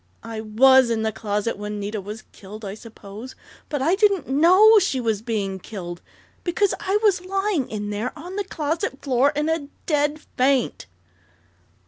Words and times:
"I 0.23 0.41
was 0.41 0.89
in 0.89 1.03
the 1.03 1.11
closet 1.11 1.59
when 1.59 1.79
Nita 1.79 2.01
was 2.01 2.23
killed, 2.31 2.65
I 2.65 2.73
suppose, 2.73 3.35
but 3.69 3.83
I 3.83 3.93
didn't 3.93 4.27
know 4.27 4.79
she 4.79 4.99
was 4.99 5.21
being 5.21 5.59
killed! 5.59 6.01
_Because 6.43 6.73
I 6.79 6.97
was 7.03 7.23
lying 7.23 7.69
in 7.69 7.91
there 7.91 8.11
on 8.17 8.35
the 8.35 8.43
closet 8.43 9.03
floor 9.03 9.31
in 9.35 9.47
a 9.47 9.67
dead 9.85 10.19
faint! 10.37 10.87